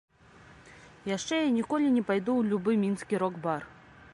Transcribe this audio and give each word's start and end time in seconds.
Яшчэ 1.09 1.35
я 1.41 1.49
ніколі 1.57 1.91
не 1.99 2.03
пайду 2.09 2.33
ў 2.39 2.43
любы 2.55 2.71
мінскі 2.85 3.21
рок-бар. 3.25 3.61